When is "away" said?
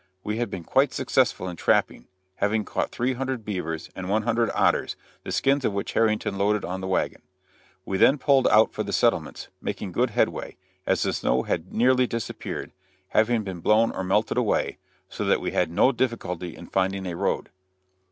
14.39-14.79